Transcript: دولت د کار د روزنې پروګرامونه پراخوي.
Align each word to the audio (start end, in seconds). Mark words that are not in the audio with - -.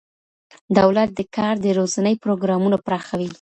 دولت 0.79 1.09
د 1.15 1.19
کار 1.35 1.55
د 1.65 1.67
روزنې 1.79 2.13
پروګرامونه 2.23 2.77
پراخوي. 2.85 3.29